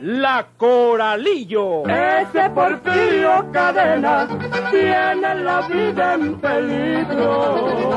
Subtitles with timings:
[0.00, 1.84] La Coralillo.
[1.88, 4.28] Ese Porfirio Cadena
[4.70, 7.96] tiene la vida en peligro.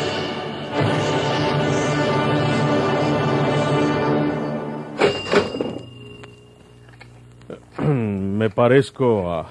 [7.93, 9.47] Me parezco a,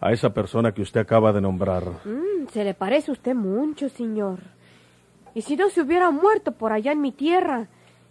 [0.00, 1.84] a esa persona que usted acaba de nombrar.
[2.04, 4.40] Mm, se le parece a usted mucho, señor.
[5.34, 7.66] Y si no se hubiera muerto por allá en mi tierra,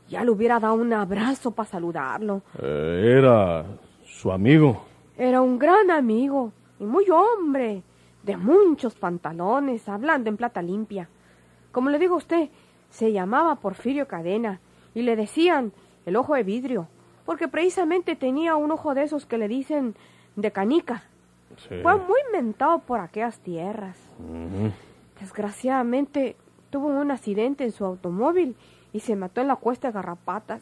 [0.10, 2.42] ya le hubiera dado un abrazo para saludarlo.
[2.62, 3.66] Eh, era
[4.06, 4.86] su amigo.
[5.18, 7.84] Era un gran amigo y muy hombre,
[8.24, 11.08] de muchos pantalones, hablando en plata limpia.
[11.72, 12.50] Como le digo a usted,
[12.90, 14.60] se llamaba Porfirio Cadena
[14.94, 15.72] y le decían
[16.06, 16.88] el ojo de vidrio,
[17.26, 19.96] porque precisamente tenía un ojo de esos que le dicen
[20.36, 21.04] de canica.
[21.58, 21.76] Sí.
[21.82, 23.98] Fue muy mentado por aquellas tierras.
[25.20, 26.36] Desgraciadamente
[26.70, 28.56] tuvo un accidente en su automóvil
[28.92, 30.62] y se mató en la cuesta de garrapatas.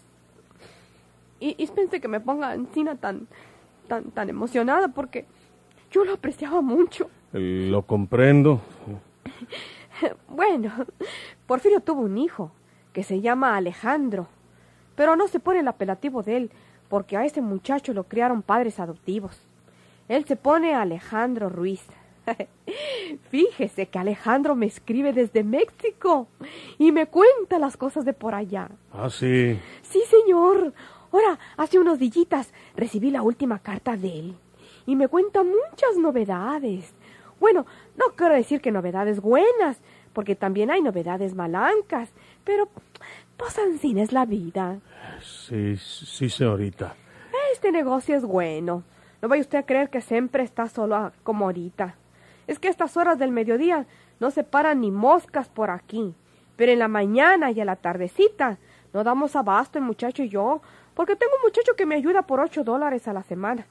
[1.39, 3.27] Y, y pensé que me ponga encina tan,
[3.87, 5.25] tan, tan emocionada porque
[5.89, 7.09] yo lo apreciaba mucho.
[7.33, 8.61] Lo comprendo.
[10.27, 10.71] Bueno,
[11.45, 12.51] Porfirio tuvo un hijo
[12.91, 14.27] que se llama Alejandro,
[15.01, 16.51] pero no se pone el apelativo de él
[16.87, 19.35] porque a ese muchacho lo criaron padres adoptivos.
[20.07, 21.83] Él se pone Alejandro Ruiz.
[23.31, 26.27] Fíjese que Alejandro me escribe desde México
[26.77, 28.69] y me cuenta las cosas de por allá.
[28.93, 29.59] Ah, sí.
[29.81, 30.71] Sí, señor.
[31.11, 34.35] Ahora, hace unos dillitas recibí la última carta de él
[34.85, 36.93] y me cuenta muchas novedades.
[37.39, 37.65] Bueno,
[37.97, 39.79] no quiero decir que novedades buenas,
[40.13, 42.09] porque también hay novedades malancas,
[42.43, 42.69] pero
[43.37, 44.79] pues así es la vida.
[45.21, 46.95] Sí, sí, señorita.
[47.53, 48.83] Este negocio es bueno.
[49.21, 51.95] No vaya usted a creer que siempre está solo como ahorita.
[52.47, 53.85] Es que a estas horas del mediodía
[54.19, 56.15] no se paran ni moscas por aquí.
[56.55, 58.57] Pero en la mañana y a la tardecita
[58.93, 60.61] no damos abasto el muchacho y yo,
[60.93, 63.65] porque tengo un muchacho que me ayuda por ocho dólares a la semana.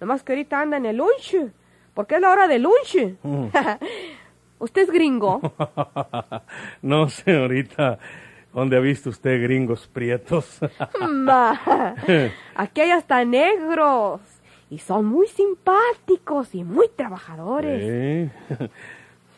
[0.00, 1.36] Nomás que ahorita anda en el lunch,
[1.94, 3.16] porque es la hora del lunch.
[4.58, 5.40] ¿Usted es gringo?
[6.82, 7.98] no, señorita.
[8.52, 10.58] ¿Dónde ha visto usted gringos prietos?
[11.10, 11.94] Ma,
[12.54, 14.20] aquí hay hasta negros.
[14.70, 18.30] Y son muy simpáticos y muy trabajadores.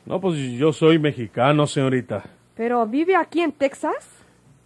[0.06, 2.24] No, pues yo soy mexicano, señorita.
[2.56, 4.08] ¿Pero vive aquí en Texas?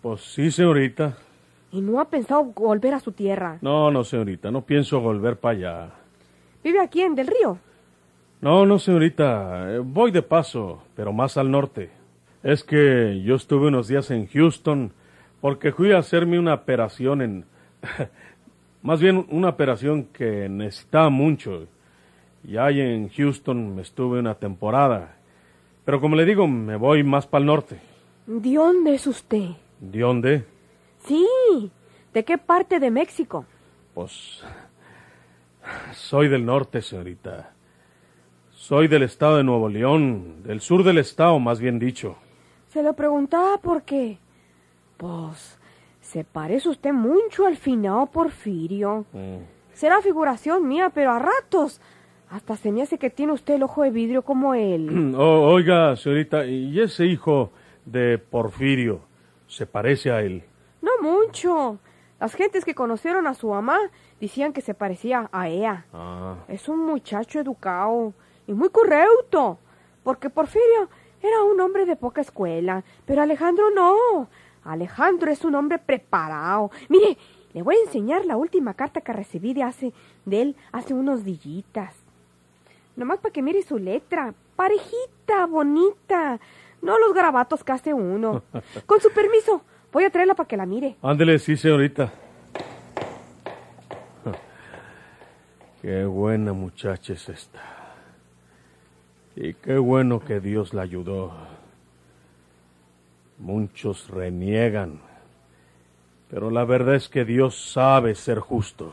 [0.01, 1.19] Pues sí, señorita.
[1.73, 3.59] ¿Y no ha pensado volver a su tierra?
[3.61, 5.91] No, no, señorita, no pienso volver para allá.
[6.63, 7.59] ¿Vive aquí en Del Río?
[8.42, 11.91] No, no, señorita, eh, voy de paso, pero más al norte.
[12.42, 14.92] Es que yo estuve unos días en Houston
[15.41, 17.44] porque fui a hacerme una operación en...
[18.82, 21.69] más bien una operación que necesitaba mucho.
[22.42, 25.14] Y ahí en Houston me estuve una temporada.
[25.84, 27.78] Pero como le digo, me voy más para el norte.
[28.26, 29.50] ¿De dónde es usted?
[29.78, 30.44] ¿De dónde?
[31.04, 31.70] Sí.
[32.12, 33.47] ¿De qué parte de México?
[33.94, 34.42] Pues
[35.92, 37.52] soy del norte, señorita.
[38.62, 42.15] Soy del estado de Nuevo León, del sur del estado, más bien dicho.
[42.69, 44.19] Se lo preguntaba porque...
[44.97, 45.59] Pues...
[46.00, 49.05] Se parece usted mucho al finado Porfirio.
[49.12, 49.39] Mm.
[49.72, 51.81] Será figuración mía, pero a ratos...
[52.31, 55.13] Hasta se me hace que tiene usted el ojo de vidrio como él.
[55.16, 57.51] O- oiga, señorita, ¿y ese hijo
[57.84, 59.01] de Porfirio
[59.48, 60.45] se parece a él?
[60.81, 61.78] No mucho.
[62.21, 63.77] Las gentes que conocieron a su mamá
[64.21, 65.84] decían que se parecía a ella.
[65.92, 68.15] Ah, Es un muchacho educado
[68.53, 69.59] y muy correcto,
[70.03, 70.89] porque Porfirio
[71.22, 74.28] era un hombre de poca escuela, pero Alejandro no.
[74.65, 76.71] Alejandro es un hombre preparado.
[76.89, 77.16] Mire,
[77.53, 79.93] le voy a enseñar la última carta que recibí de, hace,
[80.25, 81.95] de él hace unos dillitas.
[82.97, 84.34] Nomás para que mire su letra.
[84.57, 86.39] Parejita, bonita.
[86.81, 88.43] No los garabatos que hace uno.
[88.87, 89.63] Con su permiso,
[89.93, 90.97] voy a traerla para que la mire.
[91.03, 92.13] ándele, sí, señorita.
[95.83, 97.82] Qué buena muchacha es esta.
[99.34, 101.33] Y qué bueno que Dios la ayudó.
[103.39, 105.01] Muchos reniegan,
[106.31, 108.93] pero la verdad es que Dios sabe ser justo.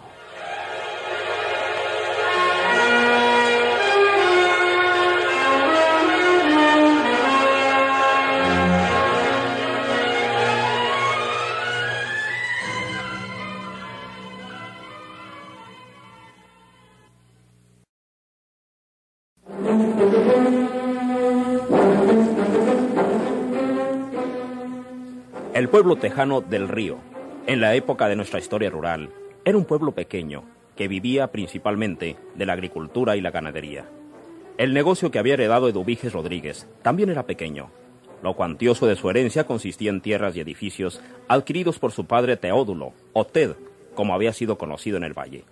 [25.59, 26.99] El pueblo tejano del Río,
[27.45, 29.09] en la época de nuestra historia rural,
[29.43, 30.45] era un pueblo pequeño
[30.77, 33.83] que vivía principalmente de la agricultura y la ganadería.
[34.57, 37.71] El negocio que había heredado Eduviges Rodríguez también era pequeño.
[38.23, 42.93] Lo cuantioso de su herencia consistía en tierras y edificios adquiridos por su padre Teódulo,
[43.11, 43.57] o Ted,
[43.95, 45.43] como había sido conocido en el valle.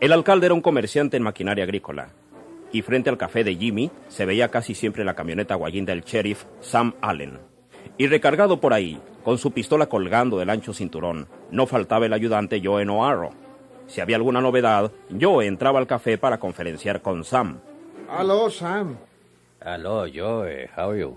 [0.00, 2.10] El alcalde era un comerciante en maquinaria agrícola,
[2.72, 6.44] y frente al café de Jimmy se veía casi siempre la camioneta guayín del sheriff
[6.60, 7.38] Sam Allen.
[7.98, 12.60] Y recargado por ahí, con su pistola colgando del ancho cinturón, no faltaba el ayudante
[12.64, 13.30] Joe Noaro.
[13.86, 17.58] Si había alguna novedad, Joe entraba al café para conferenciar con Sam.
[18.08, 18.96] Aló, Sam.
[19.64, 20.70] Hello, Joe.
[20.76, 21.16] How are you?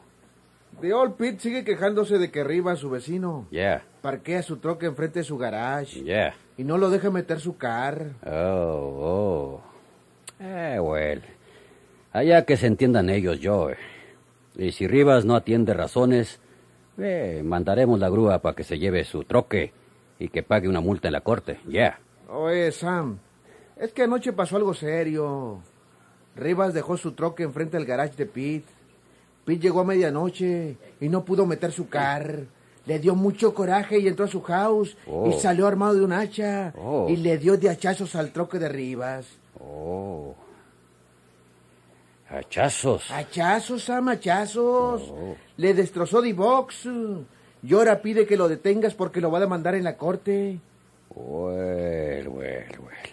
[0.81, 3.45] The old Pete sigue quejándose de que arriba su vecino.
[3.51, 6.01] Yeah, Parquea su troca enfrente de su garage.
[6.03, 6.33] yeah.
[6.57, 8.11] Y no lo deja meter su car.
[8.25, 9.61] Oh, oh.
[10.39, 11.21] Eh, well.
[12.11, 13.75] Allá que se entiendan ellos, Joe.
[14.55, 16.39] Y si Rivas no atiende razones,
[16.97, 19.73] eh, mandaremos la grúa para que se lleve su troque
[20.19, 21.59] y que pague una multa en la corte.
[21.67, 21.99] Yeah.
[22.29, 23.17] Oye, Sam.
[23.77, 25.59] Es que anoche pasó algo serio.
[26.35, 28.65] Rivas dejó su troca enfrente del garage de Pete.
[29.45, 32.39] Pete llegó a medianoche y no pudo meter su car.
[32.85, 35.29] Le dio mucho coraje y entró a su house Oh.
[35.29, 37.07] y salió armado de un hacha Oh.
[37.09, 39.25] y le dio de hachazos al troque de Rivas.
[39.59, 40.35] Oh.
[42.33, 43.11] Hachazos.
[43.11, 45.03] Hachazos, Sam, hachazos.
[45.11, 45.35] Oh.
[45.57, 46.89] Le destrozó D-Box.
[47.61, 50.59] Y ahora pide que lo detengas porque lo va a demandar en la corte.
[51.13, 53.11] Well, well, well.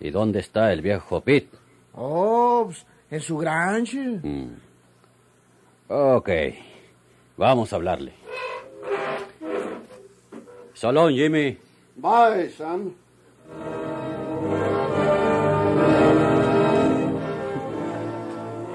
[0.00, 1.56] ¿Y dónde está el viejo Pete?
[1.92, 4.20] Oh, pues, en su grange.
[4.22, 4.56] Mm.
[5.88, 6.30] Ok.
[7.36, 8.14] Vamos a hablarle.
[10.72, 11.58] Salón, Jimmy.
[11.96, 12.94] Bye, Sam.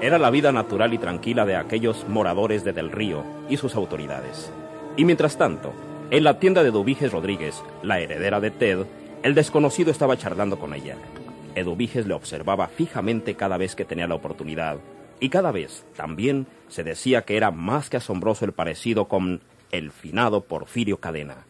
[0.02, 4.50] Era la vida natural y tranquila de aquellos moradores de Del Río y sus autoridades.
[4.96, 5.72] Y mientras tanto,
[6.10, 8.84] en la tienda de Eduviges Rodríguez, la heredera de Ted,
[9.22, 10.96] el desconocido estaba charlando con ella.
[11.54, 14.78] Eduviges le observaba fijamente cada vez que tenía la oportunidad,
[15.20, 19.40] y cada vez también se decía que era más que asombroso el parecido con
[19.70, 21.46] el finado Porfirio Cadena.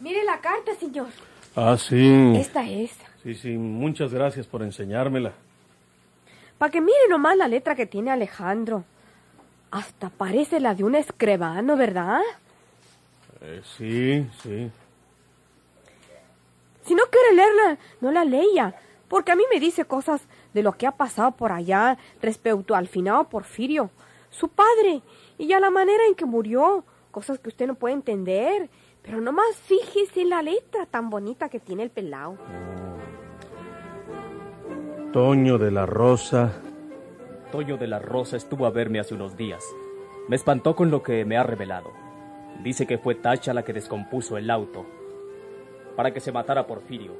[0.00, 1.10] Mire la carta, señor.
[1.54, 2.32] Ah, sí.
[2.34, 2.90] Esta es.
[3.22, 5.32] Sí, sí, muchas gracias por enseñármela.
[6.56, 8.84] Para que mire nomás la letra que tiene Alejandro.
[9.70, 12.20] Hasta parece la de un escribano, ¿verdad?
[13.42, 14.70] Eh, sí, sí.
[16.84, 18.74] Si no quiere leerla, no la leya,
[19.08, 20.22] porque a mí me dice cosas
[20.54, 23.90] de lo que ha pasado por allá respecto al finado Porfirio,
[24.30, 25.02] su padre,
[25.38, 28.68] y ya la manera en que murió, cosas que usted no puede entender.
[29.02, 32.36] Pero nomás fíjese en la letra tan bonita que tiene el pelao.
[35.12, 36.52] Toño de la Rosa.
[37.50, 39.64] Toño de la Rosa estuvo a verme hace unos días.
[40.28, 41.90] Me espantó con lo que me ha revelado.
[42.62, 44.86] Dice que fue Tacha la que descompuso el auto
[45.96, 47.12] para que se matara Porfirio.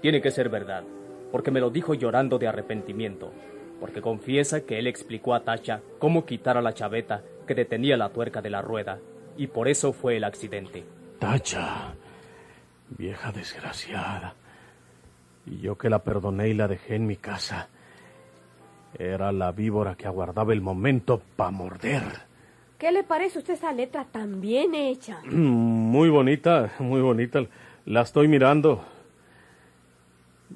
[0.00, 0.82] Tiene que ser verdad,
[1.30, 3.30] porque me lo dijo llorando de arrepentimiento,
[3.78, 8.08] porque confiesa que él explicó a Tacha cómo quitar a la chaveta que detenía la
[8.08, 8.98] tuerca de la rueda,
[9.36, 10.84] y por eso fue el accidente.
[11.18, 11.94] Tacha.
[12.88, 14.34] Vieja desgraciada.
[15.46, 17.68] Y yo que la perdoné y la dejé en mi casa.
[18.98, 22.02] Era la víbora que aguardaba el momento para morder.
[22.78, 25.20] ¿Qué le parece a usted esa letra tan bien hecha?
[25.30, 27.44] Muy bonita, muy bonita.
[27.84, 28.82] La estoy mirando.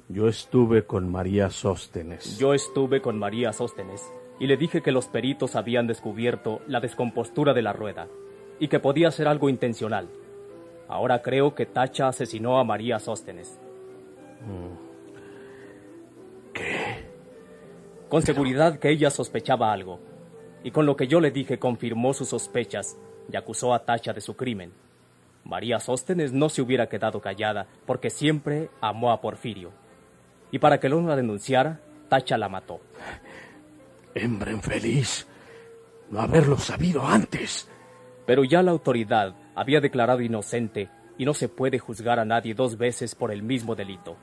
[0.08, 2.38] Yo estuve con María Sóstenes.
[2.38, 4.10] Yo estuve con María Sóstenes
[4.40, 8.08] y le dije que los peritos habían descubierto la descompostura de la rueda
[8.58, 10.08] y que podía ser algo intencional.
[10.88, 13.60] Ahora creo que Tacha asesinó a María Sóstenes.
[16.52, 17.04] ¿Qué?
[18.08, 20.00] Con seguridad que ella sospechaba algo.
[20.62, 22.96] Y con lo que yo le dije confirmó sus sospechas
[23.30, 24.72] y acusó a Tacha de su crimen.
[25.44, 29.72] María Sóstenes no se hubiera quedado callada porque siempre amó a Porfirio.
[30.50, 32.80] Y para que no la denunciara, Tacha la mató.
[34.14, 35.26] Hembra infeliz.
[36.10, 37.68] No haberlo sabido antes.
[38.26, 42.78] Pero ya la autoridad había declarado inocente y no se puede juzgar a nadie dos
[42.78, 44.16] veces por el mismo delito.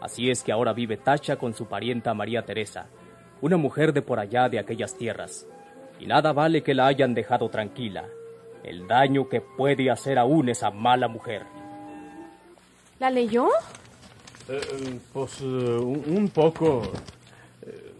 [0.00, 2.86] Así es que ahora vive Tacha con su parienta María Teresa,
[3.40, 5.46] una mujer de por allá de aquellas tierras.
[5.98, 8.04] Y nada vale que la hayan dejado tranquila.
[8.62, 11.42] El daño que puede hacer aún esa mala mujer.
[12.98, 13.48] ¿La leyó?
[14.48, 16.82] Eh, eh, pues eh, un, poco.
[17.62, 17.92] eh,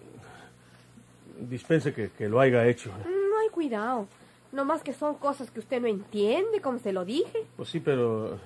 [1.40, 2.90] dispense que, que lo haya hecho.
[3.04, 4.06] No hay cuidado.
[4.52, 7.44] No más que son cosas que usted no entiende, como se lo dije.
[7.56, 8.38] Pues sí, pero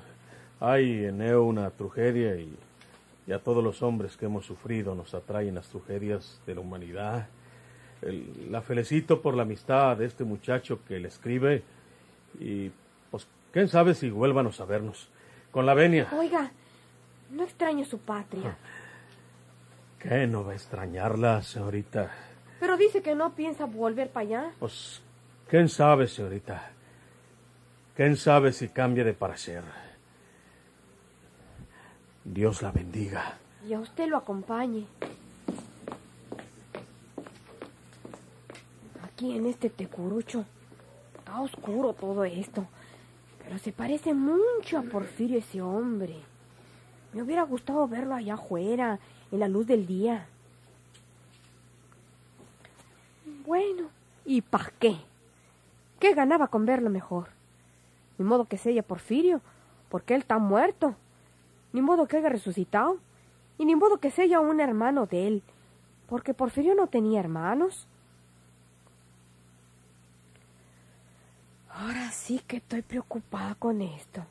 [0.61, 2.57] hay en Neo una tragedia y,
[3.29, 7.29] y a todos los hombres que hemos sufrido nos atraen las tragedias de la humanidad.
[8.03, 11.63] El- la felicito por la amistad de este muchacho que le escribe
[12.41, 12.71] y
[13.11, 15.09] pues quién sabe si vuélvanos a vernos.
[15.51, 16.09] Con la venia.
[16.13, 16.51] Oiga,
[17.31, 18.57] no extraño su patria.
[19.99, 22.11] ¿Qué no va a extrañarla, señorita?
[22.61, 24.51] Pero dice que no piensa volver para allá.
[24.59, 25.03] Pues,
[25.49, 26.71] quién sabe, señorita.
[27.95, 29.63] ¿Quién sabe si cambia de parecer?
[32.33, 33.39] Dios la bendiga.
[33.67, 34.87] Y a usted lo acompañe.
[39.03, 40.45] Aquí en este tecurucho.
[41.19, 42.67] Está oscuro todo esto.
[43.43, 46.17] Pero se parece mucho a Porfirio ese hombre.
[47.15, 48.99] Me hubiera gustado verlo allá afuera,
[49.33, 50.27] en la luz del día.
[53.47, 53.89] Bueno,
[54.27, 54.97] ¿y para qué?
[55.99, 57.29] ¿Qué ganaba con verlo mejor?
[58.19, 59.41] Ni modo que sea Porfirio,
[59.89, 60.95] porque él está muerto.
[61.73, 62.99] Ni modo que haya resucitado.
[63.59, 65.43] Y ni modo que sea un hermano de él,
[66.09, 67.89] porque Porfirio no tenía hermanos.
[71.69, 74.25] Ahora sí que estoy preocupada con esto.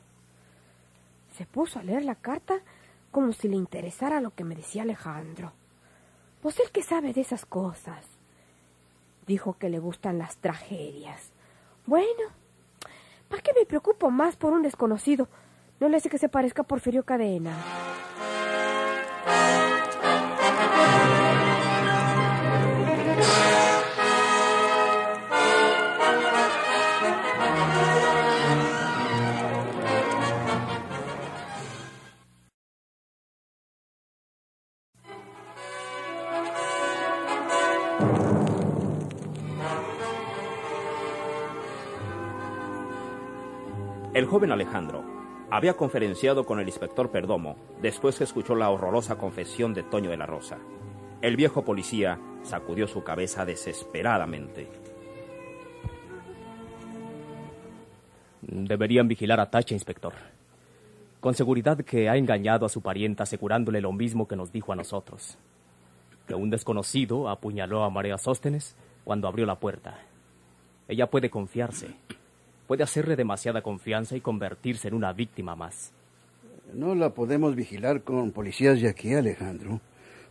[1.36, 2.60] Se puso a leer la carta
[3.10, 5.52] como si le interesara lo que me decía Alejandro.
[6.42, 8.06] Pues él que sabe de esas cosas.
[9.26, 11.32] Dijo que le gustan las tragedias.
[11.86, 12.30] Bueno,
[13.28, 15.28] ¿para qué me preocupo más por un desconocido?
[15.80, 17.52] No le hace que se parezca a Porfirio Cadena.
[44.12, 45.17] El joven Alejandro
[45.50, 50.16] había conferenciado con el inspector Perdomo después que escuchó la horrorosa confesión de Toño de
[50.16, 50.58] la Rosa.
[51.22, 54.68] El viejo policía sacudió su cabeza desesperadamente.
[58.42, 60.14] Deberían vigilar a Tacha, inspector.
[61.20, 64.76] Con seguridad que ha engañado a su parienta asegurándole lo mismo que nos dijo a
[64.76, 65.38] nosotros.
[66.26, 69.98] Que un desconocido apuñaló a María Sóstenes cuando abrió la puerta.
[70.86, 71.96] Ella puede confiarse.
[72.68, 75.90] Puede hacerle demasiada confianza y convertirse en una víctima más.
[76.74, 79.80] No la podemos vigilar con policías de aquí, Alejandro,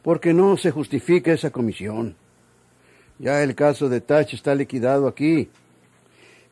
[0.03, 2.15] porque no se justifica esa comisión.
[3.17, 5.49] Ya el caso de Tach está liquidado aquí.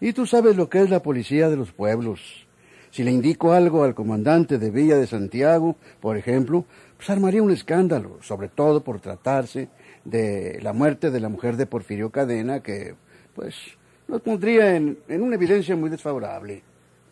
[0.01, 2.47] Y tú sabes lo que es la policía de los pueblos.
[2.89, 6.65] Si le indico algo al comandante de Villa de Santiago, por ejemplo,
[6.97, 9.69] pues armaría un escándalo, sobre todo por tratarse
[10.03, 12.95] de la muerte de la mujer de Porfirio Cadena, que,
[13.35, 13.77] pues,
[14.07, 16.63] nos pondría en, en una evidencia muy desfavorable.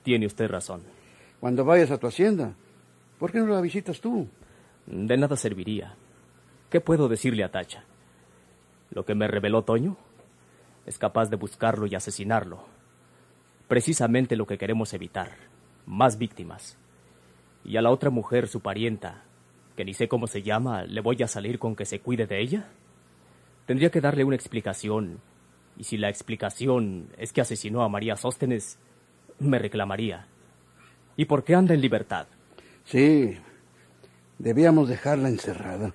[0.04, 0.82] Tiene usted razón.
[1.40, 2.54] Cuando vayas a tu hacienda,
[3.20, 4.28] ¿por qué no la visitas tú?
[4.86, 5.96] De nada serviría.
[6.70, 7.84] ¿Qué puedo decirle a Tacha?
[8.92, 9.98] Lo que me reveló Toño
[10.86, 12.66] es capaz de buscarlo y asesinarlo.
[13.68, 15.32] Precisamente lo que queremos evitar.
[15.86, 16.78] Más víctimas.
[17.64, 19.24] Y a la otra mujer, su parienta,
[19.76, 22.42] que ni sé cómo se llama, ¿le voy a salir con que se cuide de
[22.42, 22.68] ella?
[23.66, 25.20] Tendría que darle una explicación.
[25.78, 28.78] Y si la explicación es que asesinó a María Sóstenes,
[29.40, 30.28] me reclamaría.
[31.16, 32.28] ¿Y por qué anda en libertad?
[32.86, 33.38] Sí,
[34.38, 35.94] debíamos dejarla encerrada.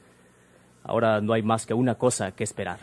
[0.82, 2.80] Ahora no hay más que una cosa que esperar.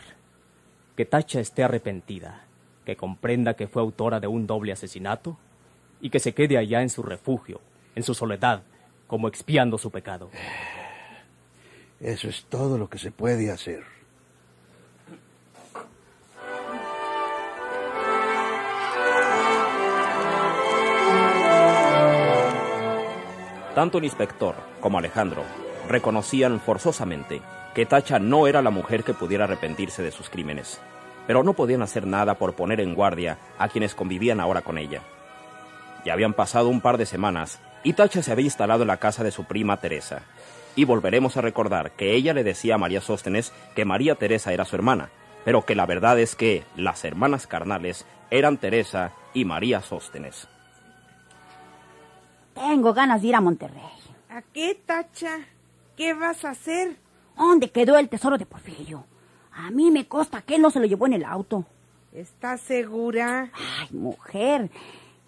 [0.96, 2.44] Que Tacha esté arrepentida,
[2.84, 5.38] que comprenda que fue autora de un doble asesinato
[6.00, 7.60] y que se quede allá en su refugio,
[7.94, 8.62] en su soledad,
[9.06, 10.30] como expiando su pecado.
[12.00, 13.95] Eso es todo lo que se puede hacer.
[23.76, 25.42] Tanto el inspector como Alejandro
[25.86, 27.42] reconocían forzosamente
[27.74, 30.80] que Tacha no era la mujer que pudiera arrepentirse de sus crímenes,
[31.26, 35.02] pero no podían hacer nada por poner en guardia a quienes convivían ahora con ella.
[36.06, 39.22] Ya habían pasado un par de semanas y Tacha se había instalado en la casa
[39.22, 40.22] de su prima Teresa.
[40.74, 44.64] Y volveremos a recordar que ella le decía a María Sóstenes que María Teresa era
[44.64, 45.10] su hermana,
[45.44, 50.48] pero que la verdad es que las hermanas carnales eran Teresa y María Sóstenes.
[52.56, 53.82] Tengo ganas de ir a Monterrey.
[54.30, 55.40] ¿A qué, Tacha?
[55.94, 56.96] ¿Qué vas a hacer?
[57.36, 59.04] ¿Dónde quedó el tesoro de Porfirio?
[59.52, 61.66] A mí me consta que él no se lo llevó en el auto.
[62.14, 63.50] ¿Estás segura?
[63.54, 64.70] Ay, mujer.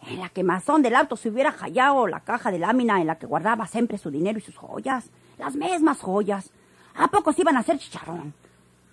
[0.06, 3.26] En la quemazón del auto se hubiera hallado la caja de lámina en la que
[3.26, 5.10] guardaba siempre su dinero y sus joyas.
[5.36, 6.50] Las mismas joyas.
[6.94, 8.32] ¿A poco se iban a hacer chicharrón?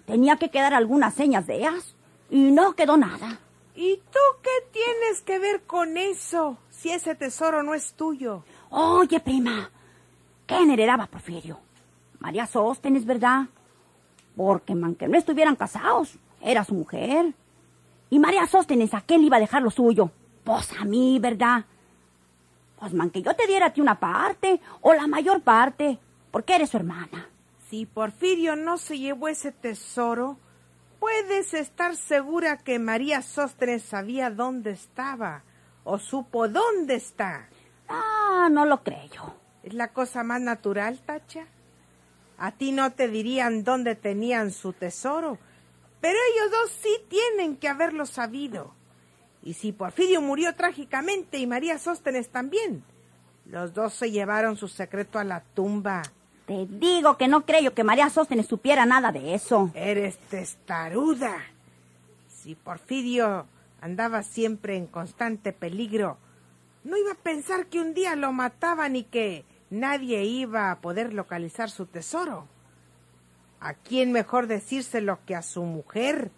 [0.05, 1.95] Tenía que quedar algunas señas de ellas.
[2.29, 3.39] Y no quedó nada.
[3.75, 6.57] ¿Y tú qué tienes que ver con eso?
[6.85, 8.43] Si ese tesoro no es tuyo.
[8.69, 9.71] Oye, prima.
[10.45, 11.57] ¿Quién heredaba Porfirio?
[12.19, 13.47] María Sóstenes, ¿verdad?
[14.35, 17.33] Porque, aunque no estuvieran casados, era su mujer.
[18.11, 20.11] Y María Sóstenes, ¿a quién le iba a dejar lo suyo?
[20.43, 21.65] Pues a mí, ¿verdad?
[22.79, 25.97] Pues, man, que yo te diera a ti una parte, o la mayor parte,
[26.29, 27.27] porque eres su hermana.
[27.67, 30.37] Si Porfirio no se llevó ese tesoro,
[30.99, 35.41] puedes estar segura que María Sóstenes sabía dónde estaba,
[35.85, 37.47] o supo dónde está.
[37.87, 39.35] Ah, no lo creo.
[39.63, 41.45] Es la cosa más natural, Tacha.
[42.37, 45.37] A ti no te dirían dónde tenían su tesoro,
[46.01, 48.73] pero ellos dos sí tienen que haberlo sabido.
[49.41, 52.83] Y si Porfirio murió trágicamente y María Sóstenes también,
[53.45, 56.01] los dos se llevaron su secreto a la tumba.
[56.47, 59.71] Te digo que no creo que María Sóstenes supiera nada de eso.
[59.73, 61.37] Eres testaruda.
[62.27, 63.47] Si Porfirio
[63.81, 66.17] andaba siempre en constante peligro,
[66.83, 71.13] no iba a pensar que un día lo mataban y que nadie iba a poder
[71.13, 72.47] localizar su tesoro.
[73.59, 76.29] ¿A quién mejor decírselo que a su mujer?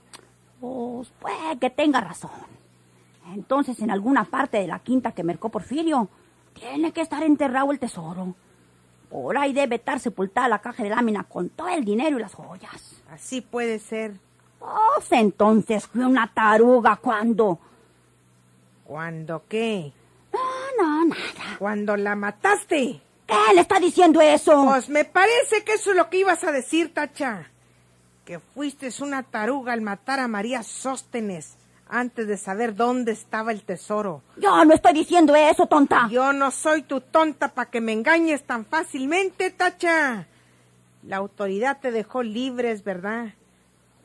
[0.61, 2.31] Pues puede que tenga razón.
[3.33, 6.07] Entonces, en alguna parte de la quinta que mercó Porfirio,
[6.53, 8.33] tiene que estar enterrado el tesoro.
[9.09, 12.33] Por ahí debe estar sepultada la caja de lámina con todo el dinero y las
[12.33, 13.01] joyas.
[13.09, 14.13] Así puede ser.
[14.59, 17.59] Pues entonces fue una taruga cuando.
[18.83, 19.91] ¿Cuándo qué?
[20.33, 20.39] No,
[20.81, 21.57] no, nada.
[21.59, 23.01] Cuando la mataste.
[23.27, 24.65] ¿Qué le está diciendo eso?
[24.65, 27.51] Pues me parece que eso es lo que ibas a decir, Tacha.
[28.23, 31.57] Que fuiste una taruga al matar a María Sóstenes
[31.89, 34.21] antes de saber dónde estaba el tesoro.
[34.37, 36.07] Yo no estoy diciendo eso, tonta.
[36.09, 40.27] Yo no soy tu tonta para que me engañes tan fácilmente, Tacha.
[41.03, 43.33] La autoridad te dejó libres, ¿verdad?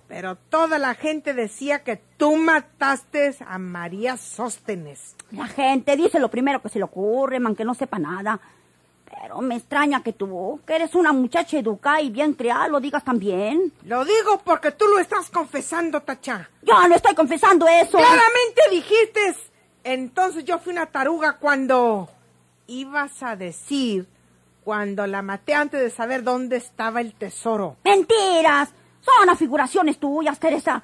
[0.08, 5.16] Pero toda la gente decía que tú mataste a María Sóstenes.
[5.30, 8.38] La gente dice lo primero que se le ocurre, man, que no sepa nada.
[9.04, 13.04] Pero me extraña que tú, que eres una muchacha educada y bien criada, lo digas
[13.04, 13.72] también.
[13.84, 16.48] Lo digo porque tú lo estás confesando, Tacha.
[16.62, 17.98] Yo no estoy confesando eso.
[17.98, 19.34] Claramente dijiste.
[19.84, 22.08] Entonces yo fui una taruga cuando
[22.66, 24.06] ibas a decir
[24.64, 27.76] cuando la maté antes de saber dónde estaba el tesoro.
[27.84, 28.70] Mentiras.
[29.02, 30.82] Son afiguraciones tuyas, Teresa.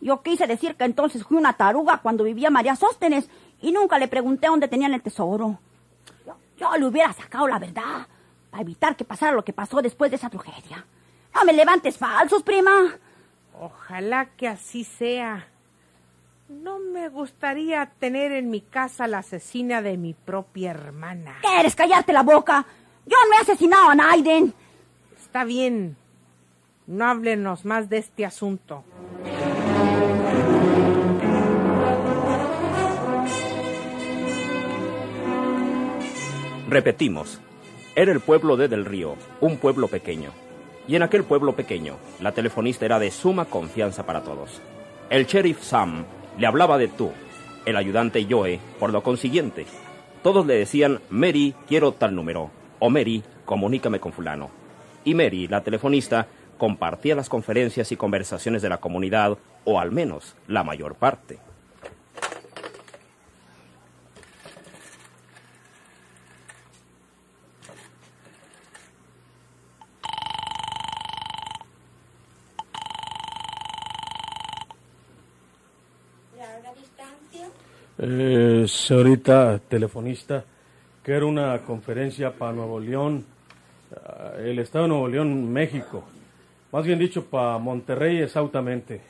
[0.00, 3.28] Yo quise decir que entonces fui una taruga cuando vivía María Sóstenes
[3.60, 5.58] y nunca le pregunté dónde tenían el tesoro.
[6.58, 8.06] Yo le hubiera sacado la verdad
[8.50, 10.84] para evitar que pasara lo que pasó después de esa tragedia.
[11.34, 12.98] No me levantes falsos, prima.
[13.58, 15.46] Ojalá que así sea.
[16.48, 21.38] No me gustaría tener en mi casa la asesina de mi propia hermana.
[21.40, 22.66] ¿Quieres callarte la boca?
[23.06, 24.52] Yo no he asesinado a Naiden.
[25.16, 25.96] Está bien.
[26.92, 28.84] No háblenos más de este asunto.
[36.68, 37.40] Repetimos,
[37.94, 40.32] era el pueblo de Del Río, un pueblo pequeño.
[40.86, 44.60] Y en aquel pueblo pequeño, la telefonista era de suma confianza para todos.
[45.08, 46.04] El sheriff Sam
[46.36, 47.10] le hablaba de tú,
[47.64, 49.64] el ayudante Joe, por lo consiguiente.
[50.22, 52.50] Todos le decían, Mary, quiero tal número,
[52.80, 54.50] o Mary, comunícame con fulano.
[55.04, 56.28] Y Mary, la telefonista,
[56.62, 61.40] compartía las conferencias y conversaciones de la comunidad, o al menos la mayor parte.
[77.98, 80.44] Eh, señorita telefonista,
[81.02, 83.24] que era una conferencia para Nuevo León,
[83.96, 86.04] ah, el estado de Nuevo León, México.
[86.72, 89.02] Más bien dicho, para Monterrey exactamente.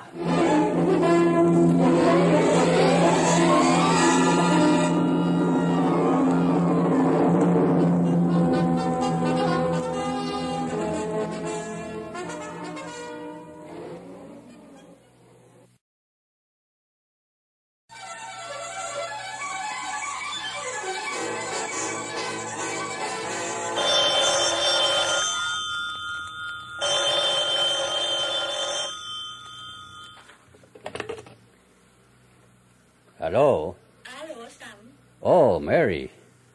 [33.27, 33.75] ¿Aló?
[34.23, 34.79] Aló, Sam.
[35.21, 36.09] Oh, Mary.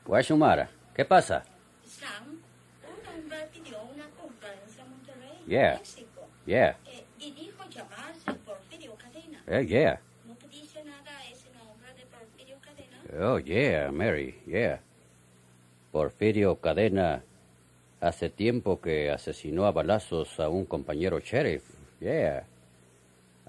[0.05, 0.69] Guashumara.
[0.95, 1.43] ¿Qué pasa?
[1.85, 2.39] Sam,
[2.87, 5.79] un hombre pidió una conferencia en Monterrey, Yeah.
[5.79, 6.21] México.
[6.45, 6.77] Yeah.
[6.85, 9.43] Eh, y dijo llamarse Porfirio Cadena.
[9.47, 9.99] Eh, yeah.
[10.25, 13.25] ¿No te dice nada ese nombre de Porfirio Cadena?
[13.27, 14.79] Oh, yeah, Mary, yeah.
[15.91, 17.21] Porfirio Cadena
[17.99, 21.65] hace tiempo que asesinó a balazos a un compañero sheriff.
[21.99, 22.45] Yeah.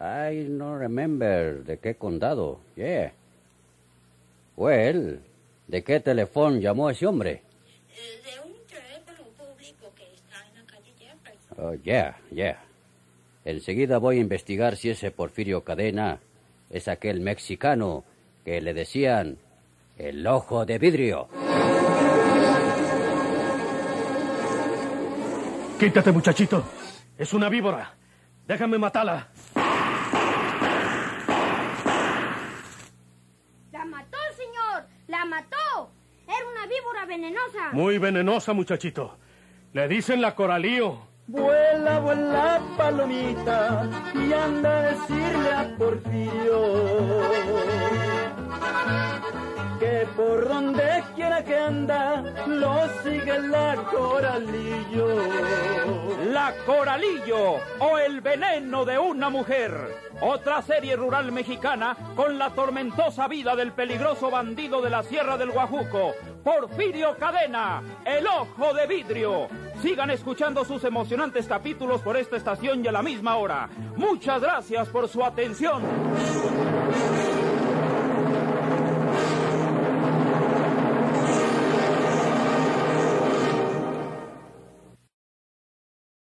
[0.03, 2.59] I no remember de qué condado.
[2.75, 3.13] Yeah.
[4.57, 5.21] Well,
[5.69, 7.43] ¿de qué teléfono llamó ese hombre?
[8.25, 11.57] De un teléfono público que está en la calle Jefferson.
[11.57, 12.65] Oh, yeah, yeah.
[13.45, 16.19] Enseguida voy a investigar si ese Porfirio Cadena
[16.69, 18.03] es aquel mexicano
[18.45, 19.39] que le decían
[19.99, 21.29] el ojo de vidrio.
[25.79, 26.65] Quítate, muchachito.
[27.17, 27.95] Es una víbora.
[28.49, 29.29] Déjame matarla.
[33.73, 34.87] La mató, señor.
[35.09, 35.91] La mató.
[36.27, 37.07] Era una víbora
[37.73, 39.17] Muy venenosa, muchachito.
[39.73, 41.12] Le dicen la coralío.
[41.27, 46.63] Vuela, vuela, palomita, y anda a decirle a Porfirio
[49.79, 55.17] que por donde quiera que anda, lo sigue la coralillo.
[56.33, 59.73] La Coralillo o el veneno de una mujer.
[60.21, 65.51] Otra serie rural mexicana con la tormentosa vida del peligroso bandido de la Sierra del
[65.51, 69.49] Guajuco, Porfirio Cadena, el ojo de vidrio.
[69.83, 73.69] Sigan escuchando sus emocionantes capítulos por esta estación y a la misma hora.
[73.97, 75.83] Muchas gracias por su atención.